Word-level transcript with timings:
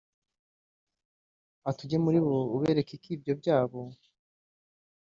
Ati 1.69 1.81
“Ujye 1.85 1.97
muri 2.05 2.19
bo 2.25 2.35
ubereke 2.55 2.93
ko 3.03 3.07
ibyo 3.15 3.33
byabo 3.39 3.81